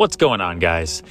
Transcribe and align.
What's 0.00 0.16
going 0.16 0.40
on, 0.40 0.60
guys? 0.60 1.02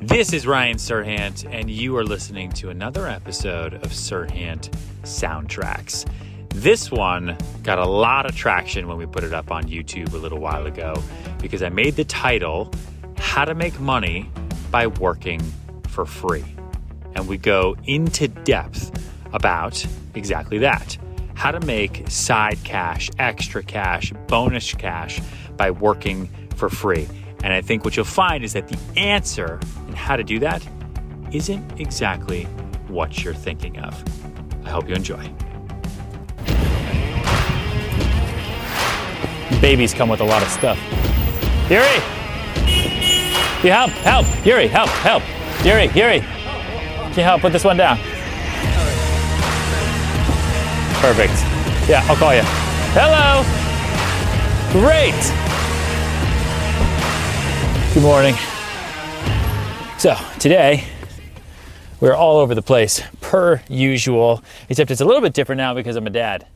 This 0.00 0.32
is 0.32 0.46
Ryan 0.46 0.76
Serhant, 0.76 1.44
and 1.52 1.68
you 1.68 1.96
are 1.96 2.04
listening 2.04 2.52
to 2.52 2.70
another 2.70 3.08
episode 3.08 3.74
of 3.74 3.90
Serhant 3.90 4.70
Soundtracks. 5.02 6.08
This 6.50 6.88
one 6.88 7.36
got 7.64 7.80
a 7.80 7.84
lot 7.84 8.26
of 8.26 8.36
traction 8.36 8.86
when 8.86 8.96
we 8.96 9.06
put 9.06 9.24
it 9.24 9.34
up 9.34 9.50
on 9.50 9.64
YouTube 9.64 10.14
a 10.14 10.18
little 10.18 10.38
while 10.38 10.66
ago 10.66 10.94
because 11.40 11.64
I 11.64 11.68
made 11.68 11.96
the 11.96 12.04
title 12.04 12.70
How 13.16 13.44
to 13.44 13.56
Make 13.56 13.80
Money 13.80 14.30
by 14.70 14.86
Working 14.86 15.40
for 15.88 16.06
Free. 16.06 16.44
And 17.16 17.26
we 17.26 17.38
go 17.38 17.74
into 17.86 18.28
depth 18.28 18.92
about 19.32 19.84
exactly 20.14 20.58
that 20.58 20.96
how 21.34 21.50
to 21.50 21.60
make 21.66 22.08
side 22.08 22.58
cash, 22.62 23.10
extra 23.18 23.64
cash, 23.64 24.12
bonus 24.28 24.74
cash 24.74 25.20
by 25.56 25.72
working 25.72 26.28
for 26.54 26.68
free. 26.68 27.08
And 27.42 27.52
I 27.52 27.60
think 27.60 27.84
what 27.84 27.96
you'll 27.96 28.04
find 28.04 28.44
is 28.44 28.52
that 28.54 28.68
the 28.68 28.78
answer 28.96 29.60
and 29.86 29.94
how 29.94 30.16
to 30.16 30.24
do 30.24 30.38
that 30.40 30.66
isn't 31.32 31.80
exactly 31.80 32.44
what 32.88 33.22
you're 33.22 33.34
thinking 33.34 33.78
of. 33.78 34.02
I 34.64 34.70
hope 34.70 34.88
you 34.88 34.94
enjoy. 34.94 35.22
Babies 39.60 39.94
come 39.94 40.08
with 40.08 40.20
a 40.20 40.24
lot 40.24 40.42
of 40.42 40.48
stuff. 40.48 40.78
Yuri! 41.70 41.84
You 43.62 43.72
help, 43.72 43.90
help, 43.90 44.26
Yuri, 44.46 44.68
help, 44.68 44.88
help. 44.88 45.22
Yuri, 45.64 45.86
Yuri. 45.94 46.20
Can 46.20 47.14
you 47.16 47.22
help 47.24 47.40
put 47.40 47.52
this 47.52 47.64
one 47.64 47.76
down? 47.76 47.98
Perfect. 51.00 51.32
Yeah, 51.88 52.04
I'll 52.08 52.16
call 52.16 52.34
you. 52.34 52.42
Hello! 52.94 53.42
Great! 54.72 55.47
Good 57.98 58.04
morning. 58.04 58.36
So, 59.98 60.16
today, 60.38 60.84
we're 61.98 62.14
all 62.14 62.36
over 62.36 62.54
the 62.54 62.62
place, 62.62 63.02
per 63.20 63.60
usual, 63.68 64.44
except 64.68 64.92
it's 64.92 65.00
a 65.00 65.04
little 65.04 65.20
bit 65.20 65.32
different 65.32 65.56
now 65.56 65.74
because 65.74 65.96
I'm 65.96 66.06
a 66.06 66.10
dad. 66.10 66.46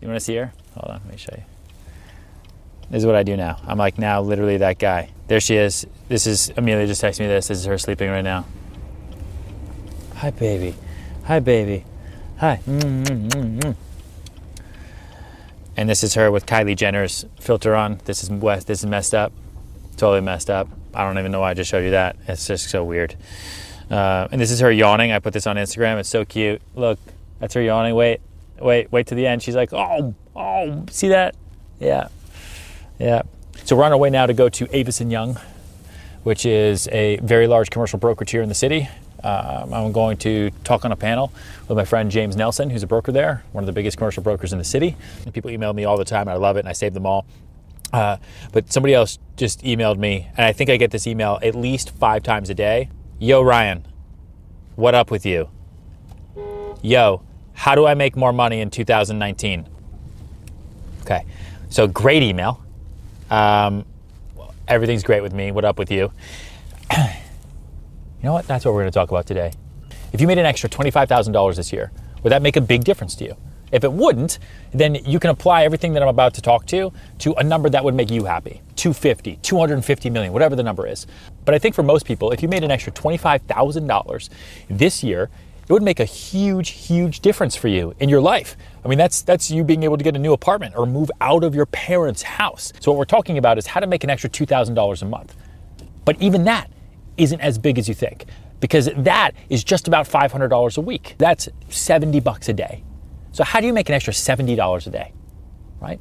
You 0.00 0.08
want 0.08 0.16
to 0.16 0.24
see 0.24 0.36
her? 0.36 0.54
Hold 0.76 0.94
on, 0.94 1.02
let 1.04 1.12
me 1.12 1.18
show 1.18 1.34
you. 1.36 1.42
This 2.88 3.00
is 3.00 3.04
what 3.04 3.14
I 3.14 3.22
do 3.24 3.36
now. 3.36 3.60
I'm 3.66 3.76
like 3.76 3.98
now 3.98 4.22
literally 4.22 4.56
that 4.56 4.78
guy. 4.78 5.10
There 5.26 5.38
she 5.38 5.56
is. 5.56 5.86
This 6.08 6.26
is 6.26 6.50
Amelia 6.56 6.86
just 6.86 7.02
texted 7.02 7.20
me 7.20 7.26
this. 7.26 7.48
This 7.48 7.58
is 7.58 7.66
her 7.66 7.76
sleeping 7.76 8.08
right 8.08 8.24
now. 8.24 8.46
Hi, 10.14 10.30
baby. 10.30 10.76
Hi, 11.24 11.40
baby. 11.40 11.84
Hi. 12.38 12.58
Mm-mm-mm-mm. 12.66 13.76
And 15.76 15.90
this 15.90 16.02
is 16.02 16.14
her 16.14 16.30
with 16.30 16.46
Kylie 16.46 16.74
Jenner's 16.74 17.26
filter 17.38 17.74
on. 17.74 18.00
This 18.06 18.24
is 18.24 18.30
west. 18.30 18.66
This 18.66 18.78
is 18.78 18.86
messed 18.86 19.12
up. 19.14 19.34
Totally 20.00 20.22
messed 20.22 20.48
up. 20.48 20.66
I 20.94 21.04
don't 21.04 21.18
even 21.18 21.32
know 21.32 21.40
why 21.40 21.50
I 21.50 21.54
just 21.54 21.70
showed 21.70 21.84
you 21.84 21.92
that. 21.92 22.16
It's 22.26 22.46
just 22.46 22.70
so 22.70 22.84
weird. 22.84 23.16
Uh, 23.90 24.28
and 24.30 24.40
this 24.40 24.50
is 24.50 24.60
her 24.60 24.70
yawning. 24.70 25.12
I 25.12 25.18
put 25.18 25.32
this 25.32 25.46
on 25.46 25.56
Instagram. 25.56 25.98
It's 25.98 26.08
so 26.08 26.24
cute. 26.24 26.62
Look, 26.74 26.98
that's 27.38 27.54
her 27.54 27.62
yawning. 27.62 27.94
Wait, 27.94 28.20
wait, 28.60 28.90
wait 28.92 29.06
to 29.08 29.14
the 29.14 29.26
end. 29.26 29.42
She's 29.42 29.56
like, 29.56 29.72
oh, 29.72 30.14
oh, 30.36 30.86
see 30.90 31.08
that? 31.08 31.34
Yeah, 31.80 32.08
yeah. 32.98 33.22
So 33.64 33.76
we're 33.76 33.84
on 33.84 33.92
our 33.92 33.98
way 33.98 34.10
now 34.10 34.26
to 34.26 34.34
go 34.34 34.48
to 34.48 34.78
Avison 34.78 35.10
Young, 35.10 35.38
which 36.22 36.46
is 36.46 36.88
a 36.88 37.16
very 37.18 37.46
large 37.46 37.70
commercial 37.70 37.98
brokerage 37.98 38.30
here 38.30 38.42
in 38.42 38.48
the 38.48 38.54
city. 38.54 38.88
Um, 39.22 39.74
I'm 39.74 39.92
going 39.92 40.16
to 40.18 40.50
talk 40.64 40.84
on 40.84 40.92
a 40.92 40.96
panel 40.96 41.32
with 41.68 41.76
my 41.76 41.84
friend 41.84 42.10
James 42.10 42.36
Nelson, 42.36 42.70
who's 42.70 42.82
a 42.82 42.86
broker 42.86 43.12
there, 43.12 43.44
one 43.52 43.62
of 43.62 43.66
the 43.66 43.72
biggest 43.72 43.98
commercial 43.98 44.22
brokers 44.22 44.52
in 44.52 44.58
the 44.58 44.64
city. 44.64 44.96
And 45.24 45.34
people 45.34 45.50
email 45.50 45.72
me 45.72 45.84
all 45.84 45.98
the 45.98 46.04
time. 46.04 46.28
I 46.28 46.34
love 46.34 46.56
it, 46.56 46.60
and 46.60 46.68
I 46.68 46.72
save 46.72 46.94
them 46.94 47.06
all. 47.06 47.26
Uh, 47.92 48.16
but 48.52 48.72
somebody 48.72 48.94
else 48.94 49.18
just 49.36 49.62
emailed 49.62 49.98
me, 49.98 50.28
and 50.36 50.46
I 50.46 50.52
think 50.52 50.70
I 50.70 50.76
get 50.76 50.90
this 50.90 51.06
email 51.06 51.38
at 51.42 51.54
least 51.54 51.90
five 51.90 52.22
times 52.22 52.50
a 52.50 52.54
day. 52.54 52.88
Yo, 53.18 53.42
Ryan, 53.42 53.86
what 54.76 54.94
up 54.94 55.10
with 55.10 55.26
you? 55.26 55.48
Yo, 56.82 57.22
how 57.52 57.74
do 57.74 57.86
I 57.86 57.94
make 57.94 58.16
more 58.16 58.32
money 58.32 58.60
in 58.60 58.70
2019? 58.70 59.68
Okay, 61.02 61.24
so 61.68 61.86
great 61.86 62.22
email. 62.22 62.62
Um, 63.30 63.84
everything's 64.68 65.02
great 65.02 65.22
with 65.22 65.34
me. 65.34 65.50
What 65.50 65.64
up 65.64 65.78
with 65.78 65.90
you? 65.90 66.12
You 68.22 68.26
know 68.26 68.34
what? 68.34 68.46
That's 68.46 68.66
what 68.66 68.74
we're 68.74 68.82
going 68.82 68.92
to 68.92 68.98
talk 68.98 69.10
about 69.10 69.26
today. 69.26 69.50
If 70.12 70.20
you 70.20 70.26
made 70.26 70.36
an 70.36 70.44
extra 70.44 70.68
$25,000 70.68 71.56
this 71.56 71.72
year, 71.72 71.90
would 72.22 72.30
that 72.30 72.42
make 72.42 72.56
a 72.56 72.60
big 72.60 72.84
difference 72.84 73.14
to 73.14 73.24
you? 73.24 73.36
If 73.72 73.84
it 73.84 73.92
wouldn't, 73.92 74.38
then 74.72 74.96
you 74.96 75.20
can 75.20 75.30
apply 75.30 75.64
everything 75.64 75.92
that 75.94 76.02
I'm 76.02 76.08
about 76.08 76.34
to 76.34 76.42
talk 76.42 76.66
to 76.66 76.92
to 77.20 77.32
a 77.34 77.44
number 77.44 77.68
that 77.70 77.84
would 77.84 77.94
make 77.94 78.10
you 78.10 78.24
happy 78.24 78.62
250, 78.76 79.36
250 79.36 80.10
million, 80.10 80.32
whatever 80.32 80.56
the 80.56 80.62
number 80.62 80.86
is. 80.86 81.06
But 81.44 81.54
I 81.54 81.58
think 81.58 81.74
for 81.74 81.82
most 81.82 82.06
people, 82.06 82.30
if 82.32 82.42
you 82.42 82.48
made 82.48 82.64
an 82.64 82.70
extra 82.70 82.92
$25,000 82.92 84.28
this 84.68 85.04
year, 85.04 85.30
it 85.70 85.72
would 85.72 85.82
make 85.84 86.00
a 86.00 86.04
huge, 86.04 86.70
huge 86.70 87.20
difference 87.20 87.54
for 87.54 87.68
you 87.68 87.94
in 88.00 88.08
your 88.08 88.20
life. 88.20 88.56
I 88.84 88.88
mean, 88.88 88.98
that's 88.98 89.22
that's 89.22 89.52
you 89.52 89.62
being 89.62 89.84
able 89.84 89.98
to 89.98 90.02
get 90.02 90.16
a 90.16 90.18
new 90.18 90.32
apartment 90.32 90.74
or 90.76 90.84
move 90.84 91.12
out 91.20 91.44
of 91.44 91.54
your 91.54 91.66
parents' 91.66 92.22
house. 92.22 92.72
So 92.80 92.90
what 92.90 92.98
we're 92.98 93.04
talking 93.04 93.38
about 93.38 93.56
is 93.56 93.68
how 93.68 93.78
to 93.78 93.86
make 93.86 94.02
an 94.02 94.10
extra 94.10 94.28
$2,000 94.28 95.02
a 95.02 95.04
month. 95.04 95.36
But 96.04 96.20
even 96.20 96.42
that 96.44 96.68
isn't 97.16 97.40
as 97.40 97.56
big 97.56 97.78
as 97.78 97.88
you 97.88 97.94
think 97.94 98.24
because 98.58 98.90
that 98.96 99.32
is 99.48 99.62
just 99.62 99.86
about 99.86 100.08
$500 100.08 100.76
a 100.76 100.80
week. 100.80 101.14
That's 101.18 101.48
70 101.68 102.18
bucks 102.20 102.48
a 102.48 102.52
day. 102.52 102.82
So 103.32 103.44
how 103.44 103.60
do 103.60 103.66
you 103.66 103.72
make 103.72 103.88
an 103.88 103.94
extra 103.94 104.12
$70 104.12 104.86
a 104.86 104.90
day? 104.90 105.12
Right? 105.80 106.00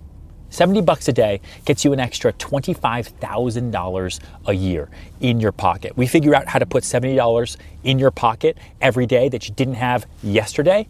70 0.50 0.82
bucks 0.82 1.08
a 1.08 1.14
day 1.14 1.42
gets 1.66 1.86
you 1.86 1.94
an 1.94 2.00
extra 2.00 2.34
$25,000 2.34 4.20
a 4.46 4.54
year 4.54 4.90
in 5.20 5.40
your 5.40 5.52
pocket. 5.52 5.96
We 5.96 6.08
figure 6.08 6.34
out 6.34 6.48
how 6.48 6.60
to 6.60 6.66
put 6.66 6.84
$70 6.84 7.58
in 7.84 8.00
your 8.00 8.12
pocket 8.12 8.58
every 8.82 9.06
day 9.06 9.30
that 9.30 9.48
you 9.48 9.54
didn't 9.54 9.76
have 9.76 10.08
yesterday, 10.24 10.88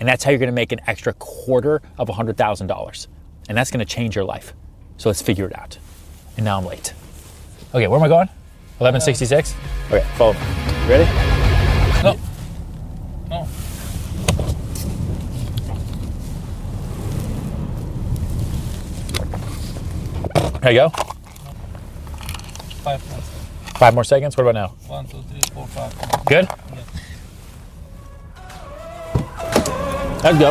and 0.00 0.08
that's 0.08 0.24
how 0.24 0.30
you're 0.30 0.40
going 0.40 0.48
to 0.48 0.52
make 0.52 0.72
an 0.72 0.80
extra 0.86 1.12
quarter 1.14 1.80
of 1.96 2.08
$100,000. 2.08 3.06
And 3.48 3.58
that's 3.58 3.70
going 3.70 3.84
to 3.84 3.84
change 3.84 4.16
your 4.16 4.24
life. 4.24 4.52
So 4.96 5.08
let's 5.08 5.22
figure 5.22 5.46
it 5.46 5.56
out. 5.56 5.78
And 6.36 6.44
now 6.44 6.58
I'm 6.58 6.66
late. 6.66 6.92
Okay, 7.74 7.86
where 7.86 7.98
am 7.98 8.04
I 8.04 8.08
going? 8.08 8.28
1166? 8.78 9.54
Okay, 9.86 10.04
follow 10.16 10.32
me. 10.32 10.40
You 10.84 10.88
ready? 10.88 11.31
There 20.62 20.70
you 20.70 20.78
go. 20.78 20.88
Five 22.84 23.10
more. 23.10 23.20
Five 23.74 23.94
more 23.94 24.04
seconds. 24.04 24.36
What 24.36 24.46
about 24.46 24.54
now? 24.54 24.68
One, 24.86 25.06
two, 25.06 25.20
three, 25.22 25.40
four, 25.52 25.66
five. 25.66 25.92
Good? 26.24 26.48
Let's 30.22 30.38
go. 30.38 30.50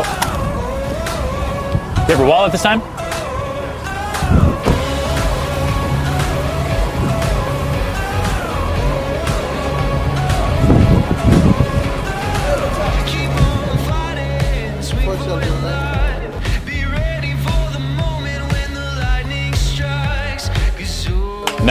You 1.99 2.07
have 2.07 2.19
your 2.19 2.27
wallet 2.27 2.51
this 2.51 2.61
time? 2.61 2.81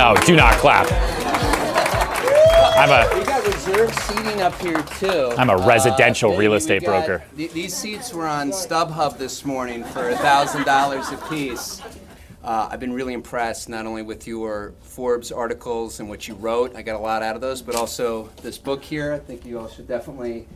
No, 0.00 0.14
do 0.24 0.34
not 0.34 0.54
clap. 0.54 0.86
I'm 2.74 2.88
a 2.88 3.18
We 3.18 3.22
got 3.26 3.44
reserved 3.46 3.94
seating 3.94 4.40
up 4.40 4.58
here 4.58 4.80
too. 4.98 5.34
I'm 5.36 5.50
a 5.50 5.58
residential 5.58 6.32
Uh, 6.32 6.38
real 6.38 6.54
estate 6.54 6.80
got- 6.86 7.04
broker. 7.06 7.22
th- 7.36 7.52
these 7.52 7.76
seats 7.76 8.10
were 8.14 8.26
on 8.26 8.50
StubHub 8.50 9.18
this 9.18 9.44
morning 9.44 9.84
for 9.84 10.14
thousand 10.14 10.64
dollars 10.64 11.10
a 11.12 11.18
piece. 11.28 11.82
Uh, 12.42 12.68
I've 12.70 12.80
been 12.80 12.94
really 12.94 13.12
impressed 13.12 13.68
not 13.68 13.84
only 13.84 14.00
with 14.00 14.26
your 14.26 14.72
Forbes 14.80 15.30
articles 15.30 16.00
and 16.00 16.08
what 16.08 16.26
you 16.26 16.34
wrote. 16.34 16.74
I 16.74 16.80
got 16.80 16.96
a 16.96 17.03
lot 17.03 17.22
out 17.22 17.34
of 17.34 17.42
those, 17.42 17.60
but 17.60 17.74
also 17.74 18.30
this 18.42 18.56
book 18.56 18.82
here. 18.82 19.12
I 19.12 19.18
think 19.18 19.44
you 19.44 19.58
all 19.58 19.68
should 19.68 19.86
definitely 19.86 20.46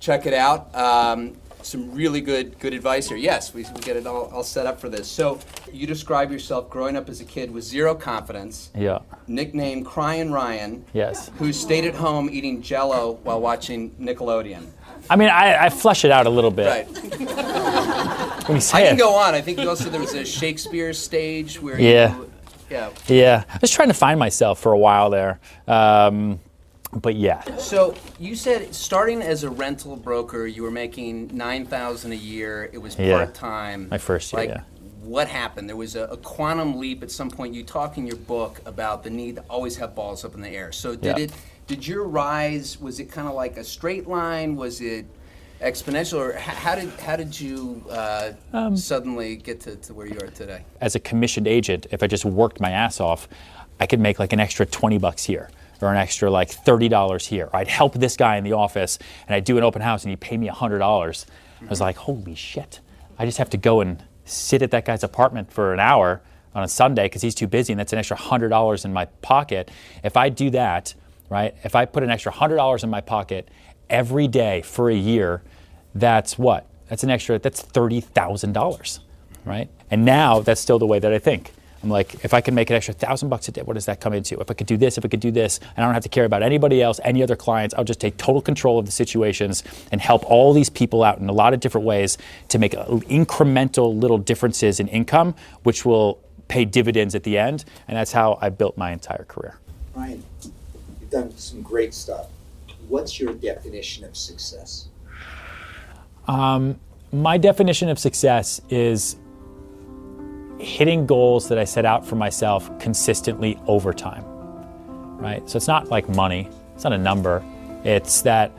check 0.00 0.24
it 0.24 0.32
out. 0.32 0.74
Um, 0.74 1.34
some 1.64 1.92
really 1.94 2.20
good 2.20 2.58
good 2.58 2.74
advice 2.74 3.08
here. 3.08 3.16
Yes, 3.16 3.52
we, 3.54 3.62
we 3.74 3.80
get 3.80 3.96
it 3.96 4.06
all, 4.06 4.26
all 4.32 4.42
set 4.44 4.66
up 4.66 4.80
for 4.80 4.88
this. 4.88 5.08
So 5.08 5.38
you 5.72 5.86
describe 5.86 6.30
yourself 6.30 6.68
growing 6.70 6.96
up 6.96 7.08
as 7.08 7.20
a 7.20 7.24
kid 7.24 7.50
with 7.50 7.64
zero 7.64 7.94
confidence, 7.94 8.70
yeah. 8.76 8.98
nicknamed 9.26 9.86
Crying 9.86 10.30
Ryan 10.30 10.84
Yes. 10.92 11.30
who 11.38 11.52
stayed 11.52 11.84
at 11.84 11.94
home 11.94 12.28
eating 12.30 12.62
Jello 12.62 13.18
while 13.22 13.40
watching 13.40 13.90
Nickelodeon. 13.92 14.66
I 15.10 15.16
mean, 15.16 15.28
I, 15.28 15.66
I 15.66 15.68
flush 15.70 16.04
it 16.04 16.10
out 16.10 16.26
a 16.26 16.30
little 16.30 16.50
bit 16.50 16.66
Right. 16.66 16.88
when 18.48 18.56
you 18.58 18.62
I 18.72 18.82
can 18.82 18.94
it. 18.94 18.98
go 18.98 19.14
on. 19.14 19.34
I 19.34 19.40
think 19.40 19.58
also 19.60 19.90
there 19.90 20.00
was 20.00 20.14
a 20.14 20.24
Shakespeare 20.24 20.92
stage 20.92 21.60
where 21.60 21.78
Yeah. 21.80 22.16
you, 22.16 22.30
yeah. 22.70 22.90
Yeah, 23.06 23.44
I 23.48 23.58
was 23.60 23.70
trying 23.70 23.88
to 23.88 23.94
find 23.94 24.18
myself 24.18 24.58
for 24.60 24.72
a 24.72 24.78
while 24.78 25.10
there, 25.10 25.38
um, 25.68 26.40
but 27.00 27.16
yeah, 27.16 27.42
So 27.58 27.94
you 28.18 28.34
said 28.36 28.74
starting 28.74 29.22
as 29.22 29.42
a 29.44 29.50
rental 29.50 29.96
broker, 29.96 30.46
you 30.46 30.62
were 30.62 30.70
making 30.70 31.30
nine 31.36 31.66
thousand 31.66 32.12
a 32.12 32.16
year. 32.16 32.70
It 32.72 32.78
was 32.78 32.98
Yeah. 32.98 33.16
part 33.16 33.34
time. 33.34 33.88
My 33.90 33.98
first 33.98 34.32
year, 34.32 34.40
Like, 34.42 34.50
yeah. 34.50 34.62
what 35.02 35.28
happened. 35.28 35.68
There 35.68 35.76
was 35.76 35.96
a, 35.96 36.04
a 36.04 36.16
quantum 36.16 36.78
leap 36.78 37.02
at 37.02 37.10
some 37.10 37.30
point. 37.30 37.54
You 37.54 37.62
talk 37.64 37.98
in 37.98 38.06
your 38.06 38.16
book 38.16 38.60
about 38.66 39.02
the 39.02 39.10
need 39.10 39.36
to 39.36 39.42
always 39.50 39.76
have 39.76 39.94
balls 39.94 40.24
up 40.24 40.34
in 40.34 40.40
the 40.40 40.48
air. 40.50 40.72
So 40.72 40.94
did 40.94 41.18
Yeah. 41.18 41.24
it? 41.24 41.32
Did 41.66 41.86
your 41.86 42.04
rise? 42.04 42.78
Was 42.80 43.00
it 43.00 43.10
kind 43.10 43.26
of 43.26 43.34
like 43.34 43.56
a 43.56 43.64
straight 43.64 44.06
line? 44.06 44.54
Was 44.56 44.80
it 44.80 45.06
exponential, 45.62 46.18
or 46.18 46.32
h- 46.34 46.38
how 46.40 46.74
did 46.74 46.90
how 47.00 47.16
did 47.16 47.38
you 47.40 47.82
uh, 47.90 48.32
Um, 48.52 48.76
suddenly 48.76 49.36
get 49.36 49.60
to, 49.62 49.76
to 49.76 49.94
where 49.94 50.06
you 50.06 50.18
are 50.20 50.26
today? 50.28 50.62
as 50.80 50.94
a 50.94 51.00
commissioned 51.00 51.48
agent, 51.48 51.86
if 51.90 52.02
I 52.02 52.06
just 52.06 52.24
worked 52.24 52.60
my 52.60 52.70
ass 52.70 53.00
off, 53.00 53.28
I 53.80 53.86
could 53.86 54.00
make 54.00 54.18
like 54.18 54.32
an 54.32 54.40
extra 54.40 54.66
20 54.66 54.98
bucks 54.98 55.24
here 55.24 55.48
or 55.84 55.90
an 55.90 55.96
extra 55.96 56.30
like 56.30 56.50
$30 56.50 57.26
here. 57.26 57.48
I'd 57.52 57.68
help 57.68 57.94
this 57.94 58.16
guy 58.16 58.36
in 58.36 58.44
the 58.44 58.52
office 58.52 58.98
and 59.26 59.34
I'd 59.34 59.44
do 59.44 59.58
an 59.58 59.64
open 59.64 59.82
house 59.82 60.02
and 60.02 60.10
he'd 60.10 60.20
pay 60.20 60.36
me 60.36 60.48
$100. 60.48 60.82
I 60.82 61.06
was 61.06 61.26
mm-hmm. 61.60 61.82
like, 61.82 61.96
holy 61.96 62.34
shit. 62.34 62.80
I 63.18 63.26
just 63.26 63.38
have 63.38 63.50
to 63.50 63.56
go 63.56 63.80
and 63.80 64.02
sit 64.24 64.62
at 64.62 64.70
that 64.70 64.84
guy's 64.84 65.04
apartment 65.04 65.52
for 65.52 65.72
an 65.72 65.80
hour 65.80 66.22
on 66.54 66.64
a 66.64 66.68
Sunday 66.68 67.04
because 67.04 67.22
he's 67.22 67.34
too 67.34 67.46
busy 67.46 67.72
and 67.72 67.80
that's 67.80 67.92
an 67.92 67.98
extra 67.98 68.16
$100 68.16 68.84
in 68.84 68.92
my 68.92 69.04
pocket. 69.04 69.70
If 70.02 70.16
I 70.16 70.28
do 70.28 70.50
that, 70.50 70.94
right, 71.28 71.54
if 71.64 71.74
I 71.74 71.84
put 71.84 72.02
an 72.02 72.10
extra 72.10 72.32
$100 72.32 72.82
in 72.82 72.90
my 72.90 73.00
pocket 73.00 73.48
every 73.90 74.26
day 74.26 74.62
for 74.62 74.90
a 74.90 74.94
year, 74.94 75.42
that's 75.94 76.38
what? 76.38 76.66
That's 76.88 77.04
an 77.04 77.10
extra, 77.10 77.38
that's 77.38 77.62
$30,000 77.62 79.00
right? 79.44 79.68
And 79.90 80.04
now 80.04 80.40
that's 80.40 80.60
still 80.60 80.78
the 80.78 80.86
way 80.86 80.98
that 80.98 81.12
I 81.12 81.18
think. 81.18 81.52
I'm 81.84 81.90
like, 81.90 82.24
if 82.24 82.32
I 82.32 82.40
can 82.40 82.54
make 82.54 82.70
an 82.70 82.76
extra 82.76 82.94
thousand 82.94 83.28
bucks 83.28 83.46
a 83.48 83.52
day, 83.52 83.60
what 83.60 83.74
does 83.74 83.84
that 83.84 84.00
come 84.00 84.14
into? 84.14 84.40
If 84.40 84.50
I 84.50 84.54
could 84.54 84.66
do 84.66 84.78
this, 84.78 84.96
if 84.96 85.04
I 85.04 85.08
could 85.08 85.20
do 85.20 85.30
this, 85.30 85.60
and 85.76 85.84
I 85.84 85.86
don't 85.86 85.92
have 85.92 86.02
to 86.04 86.08
care 86.08 86.24
about 86.24 86.42
anybody 86.42 86.80
else, 86.80 86.98
any 87.04 87.22
other 87.22 87.36
clients, 87.36 87.74
I'll 87.74 87.84
just 87.84 88.00
take 88.00 88.16
total 88.16 88.40
control 88.40 88.78
of 88.78 88.86
the 88.86 88.90
situations 88.90 89.62
and 89.92 90.00
help 90.00 90.24
all 90.24 90.54
these 90.54 90.70
people 90.70 91.04
out 91.04 91.18
in 91.18 91.28
a 91.28 91.32
lot 91.32 91.52
of 91.52 91.60
different 91.60 91.86
ways 91.86 92.16
to 92.48 92.58
make 92.58 92.72
incremental 92.72 93.94
little 93.94 94.16
differences 94.16 94.80
in 94.80 94.88
income, 94.88 95.34
which 95.62 95.84
will 95.84 96.18
pay 96.48 96.64
dividends 96.64 97.14
at 97.14 97.22
the 97.22 97.36
end. 97.36 97.66
And 97.86 97.98
that's 97.98 98.12
how 98.12 98.38
I 98.40 98.48
built 98.48 98.78
my 98.78 98.90
entire 98.90 99.24
career. 99.24 99.58
Ryan, 99.94 100.24
you've 101.02 101.10
done 101.10 101.36
some 101.36 101.60
great 101.60 101.92
stuff. 101.92 102.28
What's 102.88 103.20
your 103.20 103.34
definition 103.34 104.04
of 104.04 104.16
success? 104.16 104.88
Um, 106.26 106.80
my 107.12 107.36
definition 107.36 107.90
of 107.90 107.98
success 107.98 108.62
is 108.70 109.16
hitting 110.58 111.06
goals 111.06 111.48
that 111.48 111.58
I 111.58 111.64
set 111.64 111.84
out 111.84 112.06
for 112.06 112.16
myself 112.16 112.70
consistently 112.78 113.58
over 113.66 113.92
time. 113.92 114.24
Right? 115.18 115.48
So 115.48 115.56
it's 115.56 115.68
not 115.68 115.88
like 115.88 116.08
money, 116.08 116.48
it's 116.74 116.84
not 116.84 116.92
a 116.92 116.98
number. 116.98 117.42
It's 117.84 118.22
that 118.22 118.50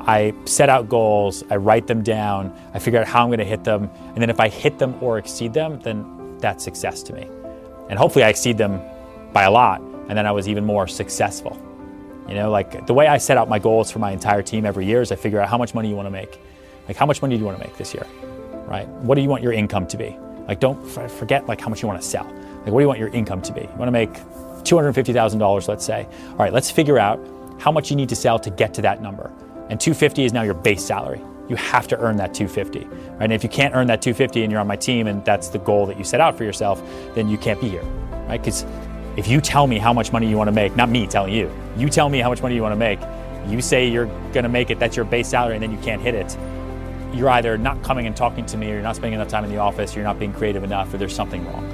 I 0.00 0.34
set 0.44 0.68
out 0.68 0.88
goals, 0.88 1.42
I 1.50 1.56
write 1.56 1.86
them 1.86 2.02
down, 2.02 2.54
I 2.74 2.78
figure 2.78 3.00
out 3.00 3.06
how 3.06 3.22
I'm 3.22 3.28
going 3.28 3.38
to 3.38 3.44
hit 3.44 3.64
them, 3.64 3.90
and 4.08 4.18
then 4.18 4.28
if 4.28 4.38
I 4.38 4.48
hit 4.48 4.78
them 4.78 5.02
or 5.02 5.16
exceed 5.16 5.54
them, 5.54 5.80
then 5.80 6.36
that's 6.38 6.62
success 6.62 7.02
to 7.04 7.14
me. 7.14 7.26
And 7.88 7.98
hopefully 7.98 8.24
I 8.24 8.28
exceed 8.28 8.58
them 8.58 8.82
by 9.32 9.44
a 9.44 9.50
lot, 9.50 9.80
and 9.80 10.10
then 10.10 10.26
I 10.26 10.32
was 10.32 10.46
even 10.46 10.64
more 10.64 10.86
successful. 10.86 11.58
You 12.28 12.34
know, 12.34 12.50
like 12.50 12.86
the 12.86 12.94
way 12.94 13.06
I 13.06 13.18
set 13.18 13.36
out 13.36 13.48
my 13.48 13.58
goals 13.58 13.90
for 13.90 13.98
my 13.98 14.10
entire 14.10 14.42
team 14.42 14.64
every 14.64 14.86
year 14.86 15.00
is 15.00 15.12
I 15.12 15.16
figure 15.16 15.40
out 15.40 15.48
how 15.48 15.58
much 15.58 15.74
money 15.74 15.88
you 15.88 15.96
want 15.96 16.06
to 16.06 16.10
make. 16.10 16.38
Like 16.86 16.96
how 16.96 17.06
much 17.06 17.22
money 17.22 17.36
do 17.36 17.40
you 17.40 17.46
want 17.46 17.58
to 17.58 17.66
make 17.66 17.76
this 17.76 17.94
year? 17.94 18.06
Right? 18.66 18.88
What 18.88 19.14
do 19.14 19.22
you 19.22 19.28
want 19.28 19.42
your 19.42 19.52
income 19.52 19.86
to 19.88 19.96
be? 19.96 20.16
Like 20.46 20.60
don't 20.60 20.82
forget 20.86 21.46
like 21.46 21.60
how 21.60 21.68
much 21.68 21.82
you 21.82 21.88
want 21.88 22.00
to 22.00 22.06
sell. 22.06 22.24
Like 22.24 22.72
what 22.72 22.80
do 22.80 22.82
you 22.82 22.88
want 22.88 23.00
your 23.00 23.08
income 23.08 23.42
to 23.42 23.52
be? 23.52 23.62
You 23.62 23.76
want 23.76 23.88
to 23.88 23.92
make 23.92 24.12
$250,000 24.64 25.68
let's 25.68 25.84
say. 25.84 26.06
All 26.30 26.36
right, 26.36 26.52
let's 26.52 26.70
figure 26.70 26.98
out 26.98 27.20
how 27.58 27.70
much 27.72 27.90
you 27.90 27.96
need 27.96 28.08
to 28.08 28.16
sell 28.16 28.38
to 28.38 28.50
get 28.50 28.74
to 28.74 28.82
that 28.82 29.00
number. 29.00 29.30
And 29.70 29.80
250 29.80 30.24
is 30.24 30.32
now 30.32 30.42
your 30.42 30.54
base 30.54 30.84
salary. 30.84 31.20
You 31.48 31.56
have 31.56 31.88
to 31.88 31.98
earn 31.98 32.16
that 32.16 32.34
250. 32.34 32.80
Right? 32.80 33.22
And 33.22 33.32
if 33.32 33.42
you 33.42 33.48
can't 33.48 33.74
earn 33.74 33.86
that 33.88 34.02
250 34.02 34.42
and 34.42 34.50
you're 34.50 34.60
on 34.60 34.66
my 34.66 34.76
team 34.76 35.06
and 35.06 35.24
that's 35.24 35.48
the 35.48 35.58
goal 35.58 35.86
that 35.86 35.98
you 35.98 36.04
set 36.04 36.20
out 36.20 36.36
for 36.36 36.44
yourself, 36.44 36.82
then 37.14 37.28
you 37.28 37.38
can't 37.38 37.60
be 37.60 37.68
here. 37.68 37.84
Right? 38.28 38.42
Cuz 38.42 38.64
if 39.16 39.28
you 39.28 39.40
tell 39.40 39.66
me 39.66 39.78
how 39.78 39.92
much 39.92 40.12
money 40.12 40.28
you 40.28 40.36
want 40.36 40.48
to 40.48 40.52
make, 40.52 40.74
not 40.74 40.88
me 40.88 41.06
telling 41.06 41.32
you, 41.32 41.50
you 41.76 41.88
tell 41.88 42.08
me 42.08 42.18
how 42.18 42.30
much 42.30 42.42
money 42.42 42.54
you 42.54 42.62
want 42.62 42.72
to 42.72 42.76
make, 42.76 42.98
you 43.46 43.60
say 43.60 43.86
you're 43.86 44.06
going 44.32 44.42
to 44.42 44.48
make 44.48 44.70
it, 44.70 44.78
that's 44.78 44.96
your 44.96 45.04
base 45.04 45.28
salary, 45.28 45.54
and 45.54 45.62
then 45.62 45.70
you 45.70 45.78
can't 45.78 46.02
hit 46.02 46.14
it, 46.14 46.36
you're 47.14 47.30
either 47.30 47.56
not 47.56 47.82
coming 47.82 48.06
and 48.06 48.16
talking 48.16 48.44
to 48.46 48.56
me, 48.56 48.70
or 48.70 48.74
you're 48.74 48.82
not 48.82 48.96
spending 48.96 49.14
enough 49.14 49.28
time 49.28 49.44
in 49.44 49.50
the 49.50 49.58
office, 49.58 49.92
or 49.92 50.00
you're 50.00 50.04
not 50.06 50.18
being 50.18 50.32
creative 50.32 50.64
enough, 50.64 50.92
or 50.92 50.98
there's 50.98 51.14
something 51.14 51.44
wrong. 51.46 51.68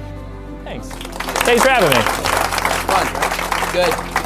Thanks. 0.63 0.87
Thanks 0.87 1.63
for 1.63 1.69
having 1.69 1.89
me. 1.89 2.01
Fun. 2.87 3.07
Good. 3.73 4.17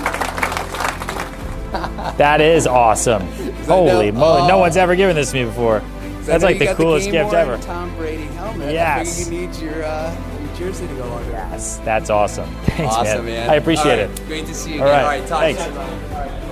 That 2.18 2.40
is 2.40 2.68
awesome. 2.68 3.22
Holy 3.66 4.10
no- 4.12 4.20
moly, 4.20 4.48
no 4.48 4.56
oh. 4.56 4.60
one's 4.60 4.78
ever 4.78 4.96
given 4.96 5.14
this 5.14 5.32
to 5.32 5.38
me 5.38 5.44
before. 5.44 5.82
That's 6.22 6.44
like 6.44 6.58
the 6.58 6.74
coolest 6.74 7.12
Game 7.12 7.24
gift 7.24 7.34
ever. 7.34 7.58
Tom 7.58 7.94
Brady 7.98 8.24
helmet. 8.24 8.72
Yes. 8.72 9.28
I 9.28 9.32
you 9.32 9.48
need 9.48 9.56
your, 9.58 9.84
uh, 9.84 10.16
your 10.40 10.56
jersey 10.56 10.88
to 10.88 10.96
go 10.96 11.04
on. 11.04 11.26
Yes, 11.30 11.80
that's 11.80 12.10
awesome. 12.10 12.50
Thanks, 12.64 12.96
Awesome, 12.96 13.26
man. 13.26 13.50
I 13.50 13.56
appreciate 13.56 14.00
All 14.00 14.08
right, 14.08 14.20
it. 14.20 14.28
Great 14.28 14.46
to 14.48 14.54
see 14.54 14.76
you 14.76 14.82
All 14.82 14.88
again. 14.88 15.04
right, 15.04 15.32
All 15.32 15.42
right, 15.42 15.56
thanks. 15.58 16.45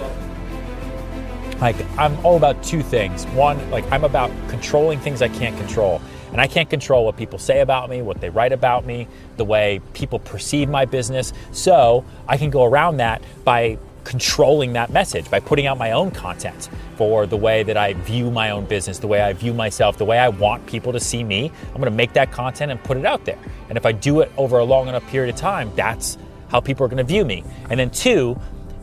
Like 1.62 1.76
I'm 1.98 2.18
all 2.26 2.38
about 2.38 2.62
two 2.64 2.82
things. 2.82 3.26
One, 3.28 3.70
like 3.72 3.90
I'm 3.92 4.04
about 4.04 4.32
controlling 4.50 5.00
things 5.00 5.22
I 5.22 5.30
can't 5.30 5.58
control. 5.58 6.02
And 6.32 6.42
I 6.42 6.48
can't 6.48 6.70
control 6.70 7.06
what 7.06 7.16
people 7.16 7.38
say 7.38 7.62
about 7.62 7.90
me, 7.90 8.02
what 8.02 8.20
they 8.20 8.30
write 8.30 8.54
about 8.54 8.86
me, 8.86 9.08
the 9.38 9.46
way 9.46 9.82
people 9.94 10.18
perceive 10.18 10.68
my 10.68 10.86
business. 10.86 11.32
So 11.52 12.04
I 12.28 12.38
can 12.38 12.50
go 12.50 12.64
around 12.64 12.98
that 12.98 13.22
by 13.44 13.78
controlling 14.04 14.74
that 14.74 14.92
message, 14.92 15.30
by 15.30 15.40
putting 15.40 15.68
out 15.68 15.78
my 15.78 15.92
own 15.92 16.12
content 16.12 16.70
for 16.98 17.26
the 17.26 17.38
way 17.38 17.64
that 17.64 17.78
I 17.78 17.94
view 17.94 18.32
my 18.32 18.50
own 18.50 18.66
business, 18.66 19.00
the 19.00 19.08
way 19.08 19.22
I 19.22 19.34
view 19.34 19.54
myself, 19.54 19.98
the 19.98 20.06
way 20.06 20.20
I 20.20 20.30
want 20.30 20.66
people 20.66 20.92
to 20.94 21.00
see 21.00 21.24
me. 21.24 21.52
I'm 21.74 21.80
gonna 21.80 21.92
make 21.92 22.14
that 22.14 22.32
content 22.32 22.72
and 22.72 22.84
put 22.84 22.98
it 22.98 23.06
out 23.06 23.26
there. 23.26 23.38
And 23.70 23.78
if 23.78 23.86
I 23.86 23.92
do 23.92 24.22
it 24.22 24.32
over 24.36 24.58
a 24.58 24.64
long 24.64 24.88
enough 24.88 25.06
period 25.08 25.34
of 25.34 25.40
time, 25.40 25.72
that's 25.76 26.18
how 26.50 26.60
people 26.60 26.86
are 26.86 26.90
gonna 26.90 27.04
view 27.04 27.26
me. 27.26 27.44
And 27.70 27.80
then 27.80 27.90
two, 27.90 28.40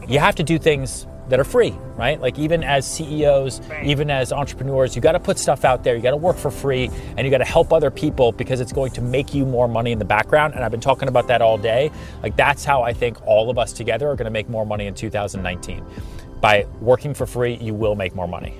you 0.08 0.18
have 0.18 0.34
to 0.36 0.42
do 0.42 0.58
things 0.58 1.06
that 1.30 1.40
are 1.40 1.44
free, 1.44 1.70
right? 1.96 2.20
Like 2.20 2.38
even 2.38 2.62
as 2.62 2.86
CEOs, 2.86 3.60
even 3.82 4.10
as 4.10 4.32
entrepreneurs, 4.32 4.94
you 4.94 5.00
got 5.00 5.12
to 5.12 5.20
put 5.20 5.38
stuff 5.38 5.64
out 5.64 5.82
there. 5.82 5.96
You 5.96 6.02
got 6.02 6.10
to 6.10 6.16
work 6.16 6.36
for 6.36 6.50
free 6.50 6.90
and 7.16 7.24
you 7.24 7.30
got 7.30 7.38
to 7.38 7.44
help 7.44 7.72
other 7.72 7.90
people 7.90 8.32
because 8.32 8.60
it's 8.60 8.72
going 8.72 8.92
to 8.92 9.00
make 9.00 9.32
you 9.32 9.46
more 9.46 9.68
money 9.68 9.92
in 9.92 9.98
the 9.98 10.04
background. 10.04 10.54
And 10.54 10.64
I've 10.64 10.70
been 10.70 10.80
talking 10.80 11.08
about 11.08 11.28
that 11.28 11.40
all 11.40 11.56
day. 11.56 11.90
Like 12.22 12.36
that's 12.36 12.64
how 12.64 12.82
I 12.82 12.92
think 12.92 13.24
all 13.26 13.48
of 13.48 13.58
us 13.58 13.72
together 13.72 14.08
are 14.08 14.16
going 14.16 14.26
to 14.26 14.30
make 14.30 14.48
more 14.48 14.66
money 14.66 14.86
in 14.86 14.94
2019. 14.94 15.84
By 16.40 16.66
working 16.80 17.14
for 17.14 17.26
free, 17.26 17.54
you 17.56 17.74
will 17.74 17.94
make 17.94 18.14
more 18.14 18.28
money. 18.28 18.58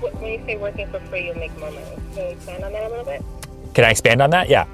When 0.00 0.24
you 0.24 0.40
say 0.46 0.56
working 0.56 0.88
for 0.90 1.00
free, 1.00 1.26
you'll 1.26 1.36
make 1.36 1.56
more 1.58 1.70
money. 1.70 1.84
Can 2.14 2.24
you 2.24 2.32
expand 2.32 2.64
on 2.64 2.72
that 2.72 2.84
a 2.84 2.88
little 2.88 3.04
bit? 3.04 3.22
Can 3.74 3.84
I 3.84 3.90
expand 3.90 4.22
on 4.22 4.30
that? 4.30 4.48
Yeah. 4.48 4.66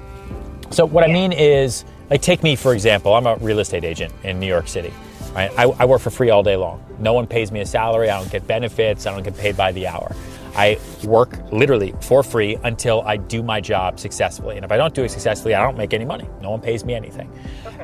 So 0.69 0.85
what 0.85 1.03
I 1.03 1.07
mean 1.07 1.31
is, 1.31 1.85
like, 2.09 2.21
take 2.21 2.43
me 2.43 2.55
for 2.55 2.73
example. 2.73 3.13
I'm 3.13 3.25
a 3.25 3.35
real 3.37 3.59
estate 3.59 3.83
agent 3.83 4.13
in 4.23 4.39
New 4.39 4.47
York 4.47 4.67
City. 4.67 4.93
Right? 5.35 5.51
I, 5.57 5.63
I 5.63 5.85
work 5.85 6.01
for 6.01 6.09
free 6.09 6.29
all 6.29 6.43
day 6.43 6.55
long. 6.55 6.81
No 6.97 7.13
one 7.13 7.27
pays 7.27 7.51
me 7.51 7.59
a 7.59 7.65
salary. 7.65 8.09
I 8.09 8.17
don't 8.17 8.31
get 8.31 8.47
benefits. 8.47 9.05
I 9.05 9.11
don't 9.11 9.23
get 9.23 9.37
paid 9.37 9.57
by 9.57 9.73
the 9.73 9.85
hour. 9.87 10.15
I 10.55 10.79
work 11.03 11.37
literally 11.51 11.93
for 11.99 12.23
free 12.23 12.57
until 12.63 13.01
I 13.01 13.17
do 13.17 13.43
my 13.43 13.59
job 13.59 13.99
successfully. 13.99 14.55
And 14.55 14.63
if 14.63 14.71
I 14.71 14.77
don't 14.77 14.93
do 14.93 15.03
it 15.03 15.11
successfully, 15.11 15.53
I 15.53 15.61
don't 15.61 15.77
make 15.77 15.93
any 15.93 16.05
money. 16.05 16.29
No 16.41 16.51
one 16.51 16.61
pays 16.61 16.85
me 16.85 16.95
anything. 16.95 17.29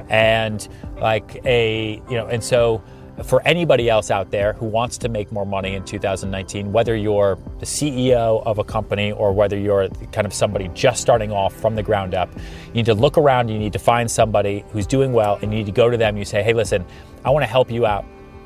And 0.10 0.66
like 1.02 1.42
a, 1.44 2.02
you 2.10 2.16
know, 2.16 2.28
and 2.28 2.42
so 2.42 2.82
for 3.24 3.42
anybody 3.44 3.90
else 3.90 4.12
out 4.12 4.32
there 4.32 4.54
who 4.54 4.66
wants 4.66 4.98
to 5.00 5.10
make 5.10 5.32
more 5.32 5.46
money 5.46 5.76
in 5.76 5.84
2019, 5.84 6.72
whether 6.72 6.96
you're 6.96 7.38
the 7.60 7.66
CEO 7.66 8.44
of 8.46 8.58
a 8.58 8.64
company 8.64 9.12
or 9.12 9.32
whether 9.32 9.58
you're 9.58 9.90
kind 10.12 10.26
of 10.26 10.34
somebody 10.34 10.70
just 10.74 11.02
starting 11.02 11.32
off 11.32 11.54
from 11.54 11.76
the 11.76 11.84
ground 11.84 12.14
up, 12.14 12.30
you 12.68 12.74
need 12.74 12.86
to 12.86 12.94
look 12.94 13.18
around, 13.18 13.50
you 13.50 13.60
need 13.60 13.74
to 13.74 13.80
find 13.80 14.10
somebody 14.10 14.64
who's 14.72 14.88
doing 14.88 15.14
well, 15.14 15.40
and 15.42 15.52
you 15.52 15.60
need 15.60 15.66
to 15.66 15.72
go 15.72 15.90
to 15.90 15.98
them. 15.98 16.18
You 16.18 16.26
say, 16.26 16.44
hey, 16.44 16.54
listen, 16.54 16.86
I 17.26 17.30
want 17.30 17.44
to 17.44 17.48
help 17.48 17.72
you 17.72 17.86
out. 17.86 18.06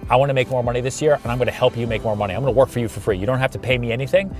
I 0.09 0.15
want 0.17 0.29
to 0.29 0.33
make 0.33 0.49
more 0.49 0.63
money 0.63 0.81
this 0.81 1.01
year, 1.01 1.19
and 1.23 1.31
I'm 1.31 1.37
going 1.37 1.47
to 1.47 1.53
help 1.53 1.75
you 1.75 1.87
make 1.87 2.03
more 2.03 2.15
money. 2.15 2.33
I'm 2.33 2.41
going 2.41 2.53
to 2.53 2.57
work 2.57 2.69
for 2.69 2.79
you 2.79 2.87
for 2.87 2.99
free. 2.99 3.17
You 3.17 3.25
don't 3.25 3.39
have 3.39 3.51
to 3.51 3.59
pay 3.59 3.77
me 3.77 3.91
anything. 3.91 4.35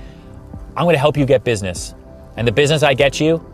I'm 0.76 0.84
going 0.84 0.94
to 0.94 1.00
help 1.00 1.16
you 1.16 1.26
get 1.26 1.42
business. 1.42 1.94
And 2.36 2.46
the 2.46 2.52
business 2.52 2.82
I 2.82 2.94
get 2.94 3.18
you, 3.18 3.44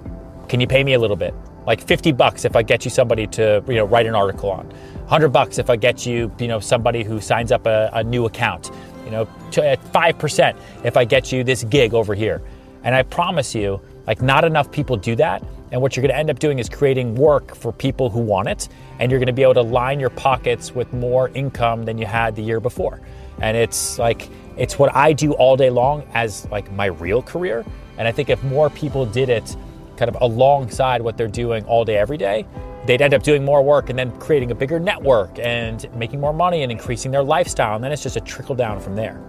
can 0.48 0.60
you 0.60 0.66
pay 0.66 0.84
me 0.84 0.94
a 0.94 0.98
little 0.98 1.16
bit? 1.16 1.34
Like 1.66 1.80
50 1.80 2.12
bucks 2.12 2.44
if 2.44 2.56
I 2.56 2.62
get 2.62 2.84
you 2.84 2.90
somebody 2.90 3.26
to, 3.28 3.62
you 3.68 3.74
know, 3.74 3.84
write 3.84 4.06
an 4.06 4.14
article 4.14 4.50
on. 4.50 4.66
100 4.66 5.28
bucks 5.28 5.58
if 5.58 5.70
I 5.70 5.76
get 5.76 6.06
you, 6.06 6.32
you 6.38 6.48
know, 6.48 6.58
somebody 6.58 7.02
who 7.04 7.20
signs 7.20 7.52
up 7.52 7.66
a, 7.66 7.90
a 7.92 8.02
new 8.02 8.26
account. 8.26 8.70
You 9.04 9.10
know, 9.10 9.22
at 9.56 9.82
5% 9.92 10.56
if 10.84 10.96
I 10.96 11.04
get 11.04 11.32
you 11.32 11.44
this 11.44 11.64
gig 11.64 11.94
over 11.94 12.14
here. 12.14 12.42
And 12.84 12.94
I 12.94 13.02
promise 13.02 13.54
you, 13.54 13.80
like 14.06 14.22
not 14.22 14.44
enough 14.44 14.70
people 14.72 14.96
do 14.96 15.14
that. 15.16 15.44
And 15.70 15.80
what 15.80 15.96
you're 15.96 16.02
going 16.02 16.12
to 16.12 16.18
end 16.18 16.30
up 16.30 16.38
doing 16.38 16.58
is 16.58 16.68
creating 16.68 17.14
work 17.14 17.54
for 17.54 17.72
people 17.72 18.10
who 18.10 18.20
want 18.20 18.48
it, 18.48 18.68
and 18.98 19.10
you're 19.10 19.18
going 19.18 19.28
to 19.28 19.32
be 19.32 19.42
able 19.42 19.54
to 19.54 19.62
line 19.62 20.00
your 20.00 20.10
pockets 20.10 20.74
with 20.74 20.92
more 20.92 21.30
income 21.30 21.84
than 21.84 21.96
you 21.96 22.04
had 22.04 22.36
the 22.36 22.42
year 22.42 22.60
before. 22.60 23.00
And 23.40 23.56
it's 23.56 23.98
like 23.98 24.28
it's 24.56 24.78
what 24.78 24.94
I 24.94 25.12
do 25.12 25.32
all 25.32 25.56
day 25.56 25.70
long 25.70 26.04
as 26.12 26.46
like 26.50 26.70
my 26.72 26.86
real 26.86 27.22
career. 27.22 27.64
And 27.96 28.06
I 28.06 28.12
think 28.12 28.28
if 28.28 28.42
more 28.44 28.68
people 28.70 29.06
did 29.06 29.28
it 29.28 29.56
kind 29.96 30.08
of 30.08 30.16
alongside 30.20 31.02
what 31.02 31.16
they're 31.16 31.28
doing 31.28 31.64
all 31.64 31.84
day 31.84 31.96
every 31.96 32.16
day, 32.16 32.46
they'd 32.86 33.00
end 33.00 33.14
up 33.14 33.22
doing 33.22 33.44
more 33.44 33.62
work 33.62 33.90
and 33.90 33.98
then 33.98 34.10
creating 34.18 34.50
a 34.50 34.54
bigger 34.54 34.80
network 34.80 35.38
and 35.38 35.88
making 35.94 36.20
more 36.20 36.32
money 36.32 36.62
and 36.62 36.72
increasing 36.72 37.10
their 37.10 37.22
lifestyle. 37.22 37.74
And 37.74 37.84
then 37.84 37.92
it's 37.92 38.02
just 38.02 38.16
a 38.16 38.20
trickle 38.20 38.54
down 38.54 38.80
from 38.80 38.96
there. 38.96 39.20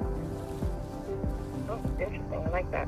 Oh, 1.69 1.79
interesting. 1.99 2.33
I 2.33 2.49
like 2.49 2.71
that. 2.71 2.87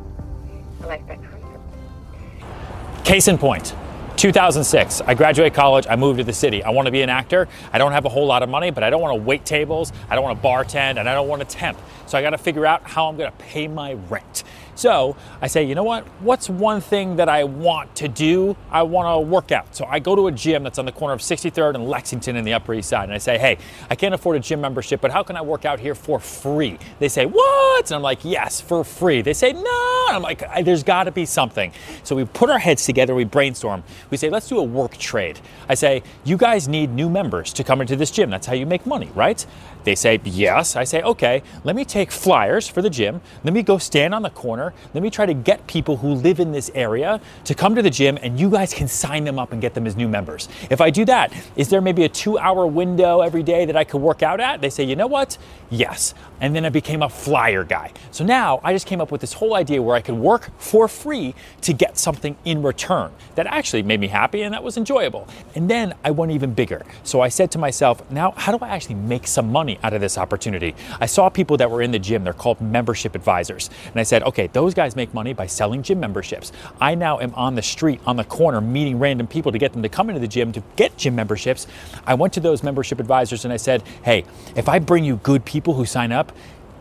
I 0.81 0.85
like 0.85 1.07
that 1.07 1.19
concept. 1.21 3.05
Case 3.05 3.27
in 3.27 3.37
point. 3.37 3.75
2006, 4.17 5.01
I 5.01 5.13
graduate 5.13 5.53
college, 5.53 5.85
I 5.89 5.95
moved 5.95 6.19
to 6.19 6.23
the 6.23 6.33
city. 6.33 6.63
I 6.63 6.69
want 6.69 6.85
to 6.85 6.91
be 6.91 7.01
an 7.01 7.09
actor. 7.09 7.47
I 7.73 7.77
don't 7.77 7.91
have 7.91 8.05
a 8.05 8.09
whole 8.09 8.25
lot 8.25 8.43
of 8.43 8.49
money, 8.49 8.71
but 8.71 8.83
I 8.83 8.89
don't 8.89 9.01
want 9.01 9.17
to 9.17 9.21
wait 9.21 9.45
tables, 9.45 9.91
I 10.09 10.15
don't 10.15 10.23
want 10.23 10.41
to 10.41 10.47
bartend, 10.47 10.99
and 10.99 11.09
I 11.09 11.13
don't 11.13 11.27
want 11.27 11.41
to 11.41 11.47
temp. 11.47 11.77
So 12.07 12.17
I 12.17 12.21
got 12.21 12.31
to 12.31 12.37
figure 12.37 12.65
out 12.65 12.83
how 12.83 13.07
I'm 13.09 13.17
going 13.17 13.31
to 13.31 13.37
pay 13.37 13.67
my 13.67 13.93
rent. 13.93 14.43
So 14.75 15.15
I 15.41 15.47
say, 15.47 15.63
you 15.63 15.73
know 15.73 15.83
what? 15.83 16.05
What's 16.19 16.49
one 16.49 16.81
thing 16.81 17.15
that 17.15 17.29
I 17.29 17.45
want 17.45 17.95
to 17.95 18.07
do? 18.07 18.55
I 18.69 18.83
want 18.83 19.07
to 19.07 19.27
work 19.27 19.51
out. 19.51 19.75
So 19.75 19.85
I 19.85 19.99
go 19.99 20.15
to 20.15 20.27
a 20.27 20.31
gym 20.31 20.63
that's 20.63 20.77
on 20.77 20.85
the 20.85 20.91
corner 20.91 21.13
of 21.13 21.21
63rd 21.21 21.75
and 21.75 21.87
Lexington 21.87 22.35
in 22.35 22.43
the 22.43 22.53
Upper 22.53 22.73
East 22.73 22.89
Side. 22.89 23.05
And 23.05 23.13
I 23.13 23.17
say, 23.17 23.37
hey, 23.37 23.57
I 23.89 23.95
can't 23.95 24.13
afford 24.13 24.35
a 24.35 24.39
gym 24.39 24.61
membership, 24.61 25.01
but 25.01 25.11
how 25.11 25.23
can 25.23 25.37
I 25.37 25.41
work 25.41 25.65
out 25.65 25.79
here 25.79 25.95
for 25.95 26.19
free? 26.19 26.77
They 26.99 27.07
say, 27.07 27.25
what? 27.25 27.85
And 27.85 27.95
I'm 27.95 28.01
like, 28.01 28.25
yes, 28.25 28.59
for 28.61 28.83
free. 28.83 29.21
They 29.21 29.33
say, 29.33 29.53
no. 29.53 29.94
And 30.07 30.15
I'm 30.15 30.21
like, 30.21 30.43
there's 30.63 30.83
got 30.83 31.05
to 31.05 31.11
be 31.11 31.25
something. 31.25 31.71
So 32.03 32.15
we 32.15 32.25
put 32.25 32.49
our 32.49 32.59
heads 32.59 32.85
together, 32.85 33.15
we 33.15 33.23
brainstorm. 33.23 33.83
We 34.09 34.17
say, 34.17 34.29
let's 34.29 34.47
do 34.47 34.59
a 34.59 34.63
work 34.63 34.97
trade. 34.97 35.39
I 35.69 35.75
say, 35.75 36.03
you 36.23 36.37
guys 36.37 36.67
need 36.67 36.91
new 36.91 37.09
members 37.09 37.53
to 37.53 37.63
come 37.63 37.81
into 37.81 37.95
this 37.95 38.11
gym. 38.11 38.29
That's 38.29 38.47
how 38.47 38.53
you 38.53 38.65
make 38.65 38.85
money, 38.85 39.09
right? 39.15 39.45
They 39.85 39.95
say, 39.95 40.19
yes. 40.23 40.75
I 40.75 40.83
say, 40.83 41.01
okay, 41.03 41.43
let 41.63 41.75
me 41.75 41.85
take 41.85 42.11
flyers 42.11 42.67
for 42.67 42.81
the 42.81 42.89
gym. 42.89 43.21
Let 43.43 43.53
me 43.53 43.61
go 43.61 43.77
stand 43.77 44.15
on 44.15 44.23
the 44.23 44.31
corner. 44.31 44.73
Let 44.95 45.03
me 45.03 45.11
try 45.11 45.27
to 45.27 45.33
get 45.33 45.65
people 45.67 45.97
who 45.97 46.13
live 46.13 46.39
in 46.39 46.51
this 46.51 46.71
area 46.73 47.21
to 47.43 47.53
come 47.53 47.75
to 47.75 47.83
the 47.83 47.91
gym 47.91 48.17
and 48.21 48.39
you 48.39 48.49
guys 48.49 48.73
can 48.73 48.87
sign 48.87 49.23
them 49.25 49.37
up 49.37 49.51
and 49.51 49.61
get 49.61 49.75
them 49.75 49.85
as 49.85 49.95
new 49.95 50.07
members. 50.07 50.49
If 50.71 50.81
I 50.81 50.89
do 50.89 51.05
that, 51.05 51.31
is 51.55 51.69
there 51.69 51.81
maybe 51.81 52.03
a 52.03 52.09
two 52.09 52.39
hour 52.39 52.65
window 52.65 53.21
every 53.21 53.43
day 53.43 53.65
that 53.65 53.75
I 53.75 53.83
could 53.83 54.01
work 54.01 54.23
out 54.23 54.39
at? 54.39 54.59
They 54.59 54.71
say, 54.71 54.83
you 54.83 54.95
know 54.95 55.07
what? 55.07 55.37
Yes. 55.69 56.15
And 56.41 56.55
then 56.55 56.65
I 56.65 56.69
became 56.69 57.03
a 57.03 57.09
flyer 57.09 57.63
guy. 57.63 57.91
So 58.11 58.23
now 58.23 58.59
I 58.63 58.73
just 58.73 58.87
came 58.87 58.99
up 58.99 59.11
with 59.11 59.21
this 59.21 59.33
whole 59.33 59.55
idea 59.55 59.81
where 59.81 59.94
I 59.95 60.01
could 60.01 60.15
work 60.15 60.49
for 60.59 60.87
free 60.87 61.33
to 61.61 61.73
get 61.73 61.97
something 61.97 62.37
in 62.45 62.61
return 62.61 63.11
that 63.35 63.47
actually 63.47 63.83
made 63.83 63.99
me 63.99 64.07
happy 64.07 64.41
and 64.41 64.53
that 64.53 64.63
was 64.63 64.77
enjoyable. 64.77 65.27
And 65.55 65.69
then 65.69 65.93
I 66.03 66.11
went 66.11 66.31
even 66.31 66.53
bigger. 66.53 66.83
So 67.03 67.21
I 67.21 67.29
said 67.29 67.51
to 67.51 67.57
myself, 67.57 68.09
now 68.11 68.31
how 68.31 68.55
do 68.55 68.63
I 68.63 68.69
actually 68.69 68.95
make 68.95 69.27
some 69.27 69.51
money 69.51 69.79
out 69.83 69.93
of 69.93 70.01
this 70.01 70.17
opportunity? 70.17 70.75
I 70.99 71.05
saw 71.05 71.29
people 71.29 71.57
that 71.57 71.69
were 71.69 71.81
in 71.81 71.91
the 71.91 71.99
gym, 71.99 72.23
they're 72.23 72.33
called 72.33 72.61
membership 72.61 73.15
advisors. 73.15 73.69
And 73.85 73.99
I 73.99 74.03
said, 74.03 74.23
okay, 74.23 74.47
those 74.47 74.73
guys 74.73 74.95
make 74.95 75.13
money 75.13 75.33
by 75.33 75.47
selling 75.47 75.81
gym 75.81 75.99
memberships. 75.99 76.51
I 76.79 76.95
now 76.95 77.19
am 77.19 77.33
on 77.35 77.55
the 77.55 77.61
street, 77.61 77.99
on 78.05 78.15
the 78.15 78.23
corner, 78.23 78.61
meeting 78.61 78.99
random 78.99 79.27
people 79.27 79.51
to 79.51 79.57
get 79.57 79.73
them 79.73 79.81
to 79.83 79.89
come 79.89 80.09
into 80.09 80.19
the 80.19 80.27
gym 80.27 80.51
to 80.53 80.63
get 80.75 80.97
gym 80.97 81.15
memberships. 81.15 81.67
I 82.05 82.13
went 82.15 82.33
to 82.33 82.39
those 82.39 82.63
membership 82.63 82.99
advisors 82.99 83.45
and 83.45 83.53
I 83.53 83.57
said, 83.57 83.83
hey, 84.03 84.25
if 84.55 84.67
I 84.67 84.79
bring 84.79 85.03
you 85.03 85.17
good 85.17 85.45
people 85.45 85.73
who 85.73 85.85
sign 85.85 86.11
up, 86.11 86.31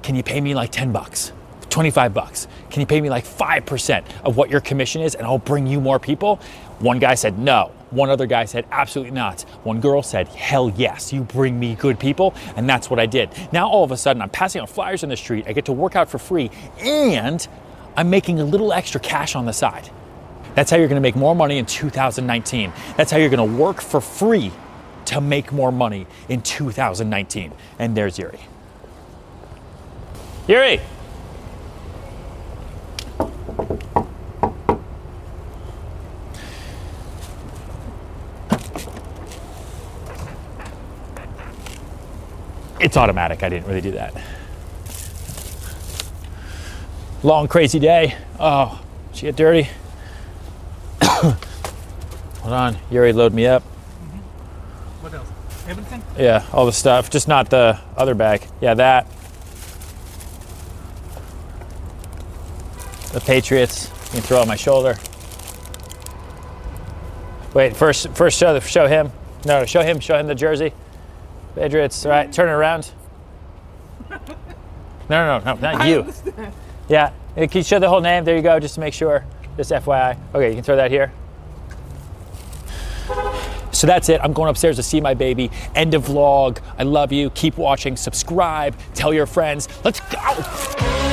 can 0.03 0.15
you 0.15 0.23
pay 0.23 0.41
me 0.41 0.55
like 0.55 0.71
10 0.71 0.93
bucks? 0.93 1.33
25 1.75 2.15
bucks. 2.15 2.47
Can 2.71 2.83
you 2.83 2.87
pay 2.87 3.01
me 3.01 3.11
like 3.11 3.25
5% 3.25 4.05
of 4.23 4.37
what 4.37 4.49
your 4.49 4.61
commission 4.61 5.03
is 5.03 5.17
and 5.17 5.27
I'll 5.27 5.39
bring 5.39 5.67
you 5.67 5.81
more 5.81 5.99
people? 5.99 6.37
One 6.79 7.01
guy 7.01 7.17
said 7.17 7.37
no. 7.37 7.73
One 7.91 8.11
other 8.11 8.27
guy 8.27 8.45
said 8.45 8.65
absolutely 8.71 9.11
not. 9.11 9.41
One 9.65 9.81
girl 9.81 10.01
said, 10.01 10.29
hell 10.29 10.73
yes, 10.77 11.13
you 11.13 11.23
bring 11.23 11.59
me 11.59 11.75
good 11.75 11.99
people. 11.99 12.33
And 12.55 12.69
that's 12.69 12.91
what 12.91 13.01
I 13.01 13.07
did. 13.07 13.29
Now 13.53 13.69
all 13.69 13.83
of 13.83 13.91
a 13.91 13.97
sudden 13.97 14.23
I'm 14.23 14.31
passing 14.31 14.63
out 14.63 14.71
flyers 14.71 15.03
in 15.03 15.09
the 15.09 15.17
street. 15.17 15.47
I 15.49 15.53
get 15.53 15.65
to 15.65 15.73
work 15.73 15.97
out 15.97 16.09
for 16.09 16.19
free 16.19 16.49
and 16.79 17.45
I'm 17.97 18.09
making 18.09 18.39
a 18.39 18.45
little 18.45 18.73
extra 18.73 19.01
cash 19.01 19.35
on 19.35 19.45
the 19.45 19.53
side. 19.53 19.91
That's 20.55 20.71
how 20.71 20.77
you're 20.77 20.87
gonna 20.87 21.01
make 21.01 21.17
more 21.17 21.35
money 21.35 21.59
in 21.59 21.67
2019. 21.67 22.73
That's 22.97 23.11
how 23.11 23.19
you're 23.19 23.31
gonna 23.31 23.45
work 23.45 23.81
for 23.81 24.01
free 24.01 24.53
to 25.07 25.21
make 25.21 25.51
more 25.51 25.73
money 25.73 26.07
in 26.29 26.41
2019. 26.41 27.53
And 27.81 27.97
there's 27.97 28.17
Yuri. 28.17 28.39
Yuri! 30.47 30.81
It's 42.85 42.99
automatic. 42.99 43.43
I 43.43 43.49
didn't 43.49 43.67
really 43.67 43.81
do 43.81 43.93
that. 43.93 44.15
Long, 47.23 47.49
crazy 47.49 47.79
day. 47.79 48.15
Oh, 48.39 48.79
she 49.15 49.23
get 49.23 49.37
dirty. 49.37 49.71
Hold 51.03 51.37
on. 52.45 52.77
Yuri, 52.91 53.15
load 53.15 53.33
me 53.33 53.47
up. 53.47 53.63
What 53.63 55.15
else? 55.15 55.27
Everything? 55.67 56.03
Yeah, 56.19 56.45
all 56.53 56.67
the 56.67 56.73
stuff. 56.73 57.09
Just 57.09 57.27
not 57.27 57.49
the 57.49 57.81
other 57.97 58.15
bag. 58.15 58.47
Yeah, 58.61 58.75
that. 58.75 59.07
The 63.15 63.21
Patriots. 63.21 63.89
You 64.09 64.21
can 64.21 64.21
throw 64.21 64.43
on 64.43 64.47
my 64.47 64.57
shoulder. 64.57 64.99
Wait, 67.55 67.75
first, 67.75 68.11
first 68.11 68.39
show 68.39 68.53
the, 68.53 68.61
show 68.61 68.87
him. 68.87 69.11
No, 69.47 69.65
show 69.65 69.83
him. 69.83 70.01
Show 70.01 70.19
him 70.19 70.27
the 70.27 70.35
jersey. 70.35 70.75
Patriots. 71.55 72.05
All 72.05 72.13
right, 72.13 72.33
turn 72.33 72.49
it 72.49 72.53
around. 72.53 72.91
No, 75.07 75.39
no, 75.39 75.45
no, 75.45 75.55
no 75.57 75.61
not 75.61 75.87
you. 75.87 76.11
Yeah, 76.89 77.13
can 77.35 77.49
you 77.53 77.63
show 77.63 77.79
the 77.79 77.91
whole 77.91 78.01
name? 78.01 78.25
There 78.25 78.35
you 78.35 78.43
go, 78.43 78.59
just 78.59 78.77
to 78.77 78.81
make 78.81 78.95
sure. 78.95 79.23
Just 79.57 79.71
FYI. 79.71 80.17
Okay, 80.35 80.49
you 80.49 80.55
can 80.55 80.65
throw 80.65 80.77
that 80.77 80.91
here. 80.91 81.13
So 83.71 83.87
that's 83.87 84.09
it. 84.09 84.21
I'm 84.23 84.33
going 84.33 84.49
upstairs 84.49 84.77
to 84.77 84.83
see 84.83 85.01
my 85.01 85.15
baby. 85.15 85.51
End 85.75 85.95
of 85.95 86.05
vlog. 86.05 86.59
I 86.79 86.85
love 86.85 87.13
you. 87.13 87.31
Keep 87.31 87.59
watching. 87.59 87.97
Subscribe. 87.97 88.77
Tell 88.95 89.13
your 89.13 89.27
friends. 89.27 89.69
Let's 89.85 90.01
go. 90.01 91.04